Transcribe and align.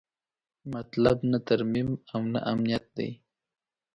مطلب 0.73 1.17
نه 1.31 1.39
ترمیم 1.47 1.89
او 2.13 2.21
نه 2.33 2.39
امنیت 2.51 2.85
دی. 2.97 3.09